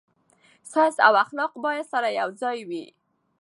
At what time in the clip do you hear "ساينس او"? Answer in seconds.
0.71-1.13